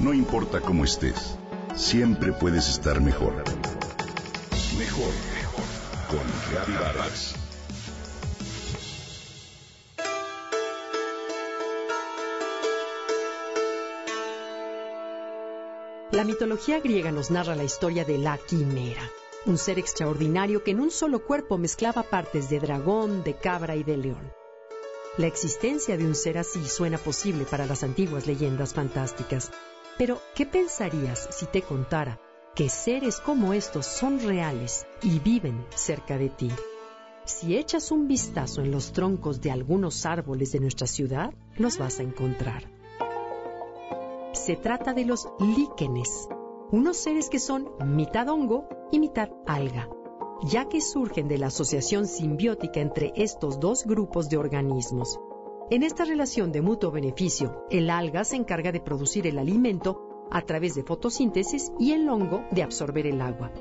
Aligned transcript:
No 0.00 0.14
importa 0.14 0.62
cómo 0.62 0.84
estés, 0.84 1.36
siempre 1.76 2.32
puedes 2.32 2.70
estar 2.70 3.02
mejor. 3.02 3.34
Mejor, 4.78 5.12
mejor. 5.34 5.64
Con 6.08 6.20
Reavivadas. 6.50 7.34
La 16.12 16.24
mitología 16.24 16.80
griega 16.80 17.12
nos 17.12 17.30
narra 17.30 17.54
la 17.54 17.64
historia 17.64 18.06
de 18.06 18.16
la 18.16 18.38
quimera, 18.38 19.02
un 19.44 19.58
ser 19.58 19.78
extraordinario 19.78 20.64
que 20.64 20.70
en 20.70 20.80
un 20.80 20.90
solo 20.90 21.26
cuerpo 21.26 21.58
mezclaba 21.58 22.04
partes 22.04 22.48
de 22.48 22.58
dragón, 22.58 23.22
de 23.22 23.34
cabra 23.36 23.76
y 23.76 23.84
de 23.84 23.98
león. 23.98 24.32
La 25.18 25.26
existencia 25.26 25.98
de 25.98 26.06
un 26.06 26.14
ser 26.14 26.38
así 26.38 26.66
suena 26.66 26.96
posible 26.96 27.44
para 27.44 27.66
las 27.66 27.82
antiguas 27.82 28.26
leyendas 28.26 28.72
fantásticas, 28.72 29.50
pero 29.98 30.18
¿qué 30.34 30.46
pensarías 30.46 31.28
si 31.30 31.46
te 31.46 31.62
contara 31.62 32.20
que 32.54 32.68
seres 32.68 33.20
como 33.20 33.52
estos 33.52 33.86
son 33.86 34.20
reales 34.20 34.86
y 35.02 35.18
viven 35.18 35.66
cerca 35.74 36.18
de 36.18 36.28
ti? 36.28 36.50
Si 37.24 37.56
echas 37.56 37.90
un 37.90 38.08
vistazo 38.08 38.62
en 38.62 38.70
los 38.70 38.92
troncos 38.92 39.40
de 39.40 39.50
algunos 39.50 40.04
árboles 40.06 40.52
de 40.52 40.60
nuestra 40.60 40.86
ciudad, 40.86 41.32
los 41.56 41.78
vas 41.78 42.00
a 42.00 42.02
encontrar. 42.02 42.64
Se 44.32 44.56
trata 44.56 44.94
de 44.94 45.04
los 45.04 45.28
líquenes, 45.38 46.28
unos 46.72 46.96
seres 46.96 47.28
que 47.28 47.38
son 47.38 47.68
mitad 47.84 48.28
hongo 48.28 48.68
y 48.90 48.98
mitad 48.98 49.28
alga, 49.46 49.88
ya 50.42 50.68
que 50.68 50.80
surgen 50.80 51.28
de 51.28 51.38
la 51.38 51.48
asociación 51.48 52.06
simbiótica 52.06 52.80
entre 52.80 53.12
estos 53.16 53.60
dos 53.60 53.84
grupos 53.84 54.28
de 54.28 54.36
organismos. 54.36 55.20
En 55.70 55.84
esta 55.84 56.04
relación 56.04 56.50
de 56.50 56.62
mutuo 56.62 56.90
beneficio, 56.90 57.64
el 57.70 57.90
alga 57.90 58.24
se 58.24 58.34
encarga 58.34 58.72
de 58.72 58.80
producir 58.80 59.28
el 59.28 59.38
alimento 59.38 60.26
a 60.28 60.42
través 60.42 60.74
de 60.74 60.82
fotosíntesis 60.82 61.70
y 61.78 61.92
el 61.92 62.08
hongo 62.08 62.42
de 62.50 62.64
absorber 62.64 63.06
el 63.06 63.20
agua, 63.20 63.52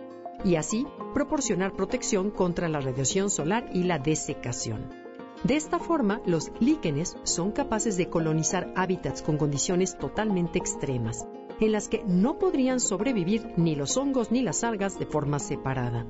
y 0.43 0.55
así 0.55 0.87
proporcionar 1.13 1.73
protección 1.73 2.31
contra 2.31 2.67
la 2.67 2.81
radiación 2.81 3.29
solar 3.29 3.69
y 3.73 3.83
la 3.83 3.99
desecación. 3.99 4.89
De 5.43 5.55
esta 5.55 5.77
forma, 5.77 6.19
los 6.25 6.51
líquenes 6.59 7.15
son 7.25 7.51
capaces 7.51 7.95
de 7.95 8.09
colonizar 8.09 8.73
hábitats 8.75 9.21
con 9.21 9.37
condiciones 9.37 9.95
totalmente 9.95 10.57
extremas, 10.57 11.27
en 11.59 11.71
las 11.71 11.89
que 11.89 12.03
no 12.07 12.39
podrían 12.39 12.79
sobrevivir 12.79 13.53
ni 13.55 13.75
los 13.75 13.97
hongos 13.97 14.31
ni 14.31 14.41
las 14.41 14.63
algas 14.63 14.97
de 14.97 15.05
forma 15.05 15.37
separada. 15.37 16.07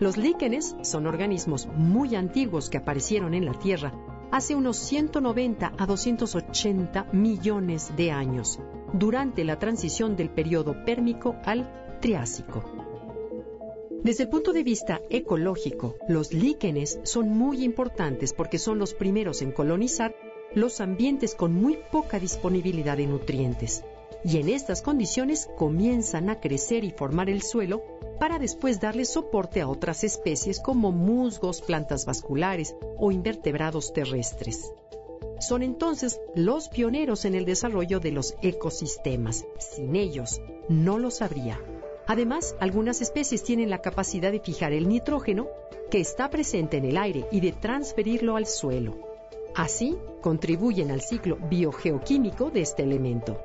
Los 0.00 0.16
líquenes 0.16 0.74
son 0.82 1.06
organismos 1.06 1.68
muy 1.68 2.16
antiguos 2.16 2.70
que 2.70 2.78
aparecieron 2.78 3.34
en 3.34 3.44
la 3.44 3.52
Tierra 3.52 3.92
hace 4.30 4.54
unos 4.54 4.76
190 4.76 5.72
a 5.76 5.86
280 5.86 7.08
millones 7.12 7.92
de 7.96 8.10
años, 8.10 8.58
durante 8.92 9.44
la 9.44 9.58
transición 9.58 10.16
del 10.16 10.30
periodo 10.30 10.84
pérmico 10.84 11.36
al 11.44 11.98
Triásico. 12.00 12.62
Desde 14.02 14.24
el 14.24 14.28
punto 14.28 14.52
de 14.52 14.62
vista 14.62 15.00
ecológico, 15.10 15.96
los 16.08 16.32
líquenes 16.32 17.00
son 17.02 17.30
muy 17.30 17.64
importantes 17.64 18.32
porque 18.32 18.58
son 18.58 18.78
los 18.78 18.94
primeros 18.94 19.42
en 19.42 19.50
colonizar 19.50 20.14
los 20.54 20.80
ambientes 20.80 21.34
con 21.34 21.52
muy 21.52 21.78
poca 21.90 22.18
disponibilidad 22.18 22.96
de 22.96 23.06
nutrientes. 23.06 23.84
Y 24.24 24.38
en 24.38 24.48
estas 24.48 24.82
condiciones 24.82 25.48
comienzan 25.56 26.28
a 26.28 26.40
crecer 26.40 26.84
y 26.84 26.90
formar 26.90 27.30
el 27.30 27.42
suelo 27.42 27.82
para 28.18 28.38
después 28.38 28.80
darle 28.80 29.04
soporte 29.04 29.60
a 29.60 29.68
otras 29.68 30.02
especies 30.04 30.60
como 30.60 30.90
musgos, 30.90 31.62
plantas 31.62 32.04
vasculares 32.04 32.74
o 32.98 33.12
invertebrados 33.12 33.92
terrestres. 33.92 34.72
Son 35.40 35.62
entonces 35.62 36.20
los 36.34 36.68
pioneros 36.68 37.24
en 37.24 37.34
el 37.36 37.44
desarrollo 37.44 38.00
de 38.00 38.10
los 38.10 38.34
ecosistemas. 38.42 39.46
Sin 39.58 39.94
ellos, 39.94 40.40
no 40.68 40.98
los 40.98 41.22
habría. 41.22 41.60
Además, 42.08 42.56
algunas 42.58 43.00
especies 43.02 43.44
tienen 43.44 43.70
la 43.70 43.82
capacidad 43.82 44.32
de 44.32 44.40
fijar 44.40 44.72
el 44.72 44.88
nitrógeno 44.88 45.46
que 45.90 46.00
está 46.00 46.28
presente 46.28 46.78
en 46.78 46.86
el 46.86 46.96
aire 46.96 47.26
y 47.30 47.40
de 47.40 47.52
transferirlo 47.52 48.36
al 48.36 48.46
suelo. 48.46 48.96
Así, 49.54 49.96
contribuyen 50.20 50.90
al 50.90 51.02
ciclo 51.02 51.36
biogeoquímico 51.36 52.50
de 52.50 52.62
este 52.62 52.82
elemento. 52.82 53.40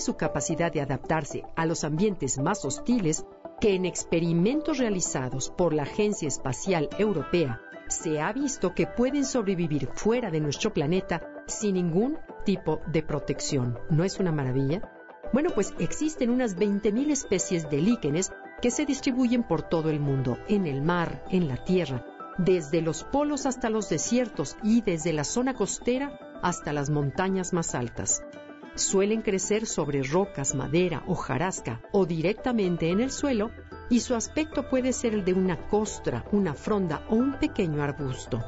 Su 0.00 0.16
capacidad 0.16 0.72
de 0.72 0.80
adaptarse 0.80 1.42
a 1.56 1.66
los 1.66 1.82
ambientes 1.82 2.38
más 2.38 2.64
hostiles 2.64 3.24
que 3.60 3.74
en 3.74 3.84
experimentos 3.84 4.78
realizados 4.78 5.50
por 5.50 5.74
la 5.74 5.82
Agencia 5.82 6.28
Espacial 6.28 6.88
Europea 6.98 7.60
se 7.88 8.20
ha 8.20 8.32
visto 8.32 8.74
que 8.74 8.86
pueden 8.86 9.24
sobrevivir 9.24 9.88
fuera 9.94 10.30
de 10.30 10.40
nuestro 10.40 10.72
planeta 10.72 11.22
sin 11.46 11.74
ningún 11.74 12.16
tipo 12.44 12.80
de 12.86 13.02
protección. 13.02 13.78
¿No 13.90 14.04
es 14.04 14.20
una 14.20 14.30
maravilla? 14.30 14.92
Bueno, 15.32 15.50
pues 15.54 15.74
existen 15.78 16.30
unas 16.30 16.56
20.000 16.56 17.10
especies 17.10 17.68
de 17.68 17.78
líquenes 17.78 18.32
que 18.62 18.70
se 18.70 18.86
distribuyen 18.86 19.42
por 19.42 19.62
todo 19.62 19.90
el 19.90 20.00
mundo, 20.00 20.38
en 20.48 20.66
el 20.66 20.80
mar, 20.80 21.24
en 21.30 21.48
la 21.48 21.64
tierra, 21.64 22.04
desde 22.38 22.82
los 22.82 23.04
polos 23.04 23.46
hasta 23.46 23.68
los 23.68 23.88
desiertos 23.88 24.56
y 24.62 24.80
desde 24.80 25.12
la 25.12 25.24
zona 25.24 25.54
costera 25.54 26.18
hasta 26.42 26.72
las 26.72 26.88
montañas 26.88 27.52
más 27.52 27.74
altas. 27.74 28.22
Suelen 28.78 29.22
crecer 29.22 29.66
sobre 29.66 30.04
rocas, 30.04 30.54
madera, 30.54 31.02
o 31.08 31.16
jarasca 31.16 31.82
o 31.90 32.06
directamente 32.06 32.90
en 32.90 33.00
el 33.00 33.10
suelo 33.10 33.50
y 33.90 33.98
su 33.98 34.14
aspecto 34.14 34.68
puede 34.70 34.92
ser 34.92 35.14
el 35.14 35.24
de 35.24 35.32
una 35.32 35.66
costra, 35.68 36.24
una 36.30 36.54
fronda 36.54 37.04
o 37.10 37.16
un 37.16 37.40
pequeño 37.40 37.82
arbusto. 37.82 38.40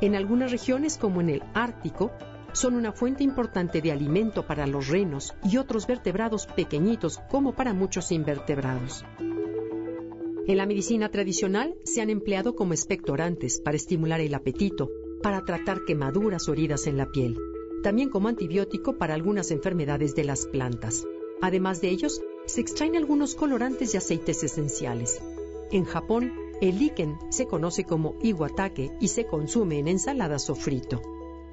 En 0.00 0.16
algunas 0.16 0.50
regiones 0.50 0.98
como 0.98 1.20
en 1.20 1.28
el 1.28 1.44
Ártico 1.54 2.10
son 2.52 2.74
una 2.74 2.90
fuente 2.90 3.22
importante 3.22 3.80
de 3.80 3.92
alimento 3.92 4.44
para 4.44 4.66
los 4.66 4.88
renos 4.88 5.36
y 5.44 5.58
otros 5.58 5.86
vertebrados 5.86 6.46
pequeñitos 6.46 7.20
como 7.30 7.54
para 7.54 7.72
muchos 7.72 8.10
invertebrados. 8.10 9.04
En 10.48 10.56
la 10.56 10.66
medicina 10.66 11.08
tradicional 11.08 11.76
se 11.84 12.00
han 12.00 12.10
empleado 12.10 12.56
como 12.56 12.72
expectorantes 12.72 13.60
para 13.60 13.76
estimular 13.76 14.20
el 14.20 14.34
apetito, 14.34 14.90
para 15.22 15.44
tratar 15.44 15.84
quemaduras 15.84 16.48
o 16.48 16.52
heridas 16.52 16.88
en 16.88 16.96
la 16.96 17.06
piel, 17.06 17.38
también 17.82 18.10
como 18.10 18.28
antibiótico 18.28 18.96
para 18.96 19.14
algunas 19.14 19.50
enfermedades 19.50 20.14
de 20.14 20.24
las 20.24 20.46
plantas. 20.46 21.06
Además 21.40 21.80
de 21.80 21.88
ellos, 21.88 22.20
se 22.46 22.60
extraen 22.60 22.96
algunos 22.96 23.34
colorantes 23.34 23.94
y 23.94 23.96
aceites 23.96 24.42
esenciales. 24.42 25.20
En 25.70 25.84
Japón, 25.84 26.32
el 26.60 26.78
líquen 26.78 27.16
se 27.30 27.46
conoce 27.46 27.84
como 27.84 28.16
iwatake 28.22 28.92
y 29.00 29.08
se 29.08 29.26
consume 29.26 29.78
en 29.78 29.88
ensaladas 29.88 30.50
o 30.50 30.54
frito 30.54 31.00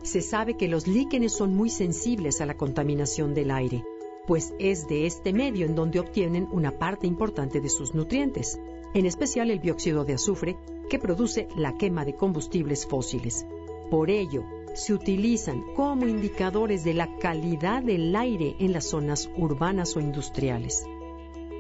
se 0.06 0.22
sabe 0.22 0.56
que 0.56 0.68
los 0.68 0.88
líquenes 0.88 1.34
son 1.34 1.56
muy 1.56 1.70
sensibles 1.70 2.40
a 2.40 2.46
la 2.46 2.56
contaminación 2.56 3.34
del 3.34 3.50
aire, 3.50 3.84
pues 4.28 4.54
es 4.60 4.88
de 4.88 5.08
este 5.08 5.34
medio 5.34 5.66
en 5.66 5.76
donde 5.76 6.00
obtienen 6.00 6.48
una 6.52 6.72
parte 6.78 7.08
importante 7.08 7.60
de 7.60 7.70
sus 7.70 7.96
nutrientes, 7.96 8.60
en 8.94 9.08
especial 9.08 9.50
el 9.50 9.60
dióxido 9.60 10.06
de 10.06 10.14
azufre 10.14 10.58
que 10.90 11.00
produce 11.00 11.48
la 11.58 11.76
quema 11.76 12.06
de 12.06 12.16
combustibles 12.16 12.86
fósiles. 12.86 13.48
Por 13.90 14.12
ello, 14.12 14.44
se 14.76 14.94
utilizan 14.94 15.64
como 15.74 16.06
indicadores 16.06 16.84
de 16.84 16.94
la 16.94 17.16
calidad 17.18 17.82
del 17.82 18.16
aire 18.16 18.56
en 18.60 18.74
las 18.74 18.86
zonas 18.86 19.30
urbanas 19.38 19.96
o 19.96 20.02
industriales. 20.02 20.86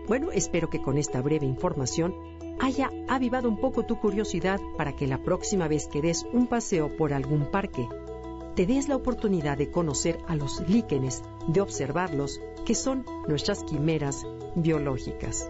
Bueno, 0.07 0.31
espero 0.31 0.69
que 0.69 0.81
con 0.81 0.97
esta 0.97 1.21
breve 1.21 1.45
información 1.45 2.13
haya 2.59 2.91
avivado 3.07 3.49
un 3.49 3.57
poco 3.57 3.83
tu 3.83 3.99
curiosidad 3.99 4.59
para 4.77 4.95
que 4.95 5.07
la 5.07 5.23
próxima 5.23 5.67
vez 5.67 5.87
que 5.87 6.01
des 6.01 6.25
un 6.31 6.47
paseo 6.47 6.95
por 6.95 7.13
algún 7.13 7.49
parque 7.49 7.87
te 8.55 8.65
des 8.65 8.87
la 8.87 8.95
oportunidad 8.95 9.57
de 9.57 9.71
conocer 9.71 10.19
a 10.27 10.35
los 10.35 10.61
líquenes, 10.69 11.23
de 11.47 11.61
observarlos, 11.61 12.41
que 12.65 12.75
son 12.75 13.05
nuestras 13.27 13.63
quimeras 13.63 14.25
biológicas. 14.55 15.49